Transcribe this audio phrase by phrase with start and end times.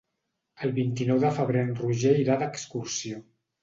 [0.67, 3.27] El vint-i-nou de febrer en Roger irà d'excursió.